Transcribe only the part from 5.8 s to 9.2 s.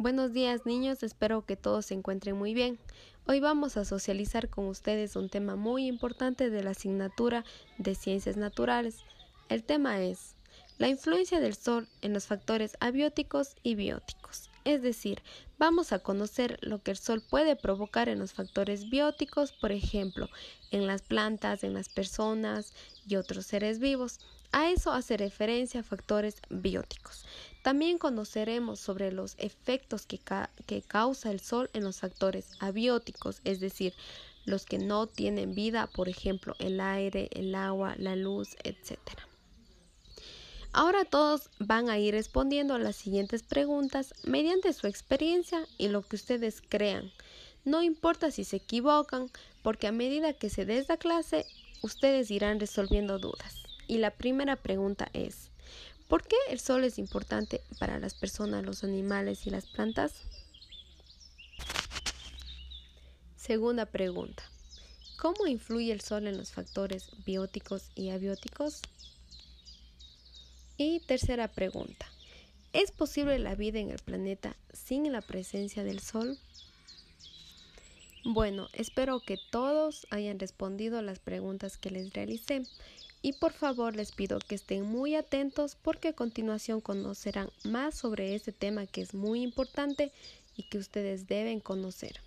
importante de la asignatura de Ciencias Naturales.